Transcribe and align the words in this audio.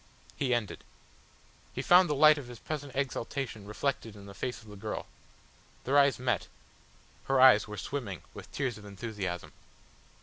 He 0.35 0.51
ended. 0.51 0.83
He 1.73 1.83
found 1.83 2.09
the 2.09 2.15
light 2.15 2.39
of 2.39 2.47
his 2.47 2.57
present 2.57 2.93
exaltation 2.95 3.67
reflected 3.67 4.15
in 4.15 4.25
the 4.25 4.33
face 4.33 4.59
of 4.63 4.67
the 4.67 4.75
girl. 4.75 5.05
Their 5.83 5.95
eyes 5.99 6.17
met; 6.17 6.47
her 7.25 7.39
eyes 7.39 7.67
were 7.67 7.77
swimming 7.77 8.23
with 8.33 8.51
tears 8.51 8.79
of 8.79 8.85
enthusiasm. 8.85 9.51